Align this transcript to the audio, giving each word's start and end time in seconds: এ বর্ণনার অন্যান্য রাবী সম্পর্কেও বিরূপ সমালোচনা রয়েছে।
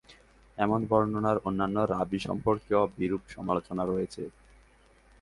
এ 0.57 0.65
বর্ণনার 0.91 1.37
অন্যান্য 1.47 1.77
রাবী 1.93 2.19
সম্পর্কেও 2.27 2.83
বিরূপ 2.97 3.23
সমালোচনা 3.35 3.83
রয়েছে। 3.85 4.23